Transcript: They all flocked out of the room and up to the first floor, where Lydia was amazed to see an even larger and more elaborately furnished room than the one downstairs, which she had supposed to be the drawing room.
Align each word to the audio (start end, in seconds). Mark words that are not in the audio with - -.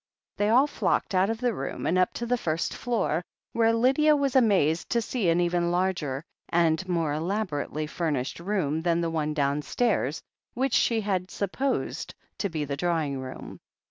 They 0.37 0.49
all 0.49 0.65
flocked 0.65 1.13
out 1.13 1.29
of 1.29 1.39
the 1.41 1.53
room 1.53 1.85
and 1.85 1.95
up 1.95 2.11
to 2.15 2.25
the 2.25 2.35
first 2.35 2.73
floor, 2.73 3.23
where 3.53 3.71
Lydia 3.71 4.15
was 4.15 4.35
amazed 4.35 4.89
to 4.89 4.99
see 4.99 5.29
an 5.29 5.39
even 5.39 5.69
larger 5.69 6.23
and 6.49 6.87
more 6.89 7.13
elaborately 7.13 7.85
furnished 7.85 8.39
room 8.39 8.81
than 8.81 9.01
the 9.01 9.11
one 9.11 9.35
downstairs, 9.35 10.23
which 10.55 10.73
she 10.73 11.01
had 11.01 11.29
supposed 11.29 12.15
to 12.39 12.49
be 12.49 12.65
the 12.65 12.75
drawing 12.75 13.19
room. 13.19 13.59